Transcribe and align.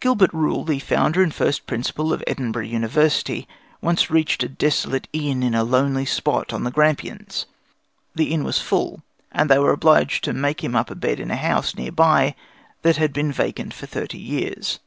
Gilbert 0.00 0.34
Rule, 0.34 0.64
the 0.64 0.78
founder 0.78 1.22
and 1.22 1.32
first 1.32 1.66
Principal 1.66 2.12
of 2.12 2.22
Edinburgh 2.26 2.66
University, 2.66 3.48
once 3.80 4.10
reached 4.10 4.42
a 4.42 4.50
desolate 4.50 5.08
inn 5.14 5.42
in 5.42 5.54
a 5.54 5.64
lonely 5.64 6.04
spot 6.04 6.52
on 6.52 6.62
the 6.64 6.70
Grampians. 6.70 7.46
The 8.14 8.34
inn 8.34 8.44
was 8.44 8.60
full, 8.60 9.02
and 9.32 9.48
they 9.48 9.58
were 9.58 9.72
obliged 9.72 10.24
to 10.24 10.34
make 10.34 10.62
him 10.62 10.76
up 10.76 10.90
a 10.90 10.94
bed 10.94 11.18
in 11.20 11.30
a 11.30 11.36
house 11.36 11.74
near 11.74 11.90
by 11.90 12.34
that 12.82 12.98
had 12.98 13.14
been 13.14 13.32
vacant 13.32 13.72
for 13.72 13.86
thirty 13.86 14.18
years. 14.18 14.78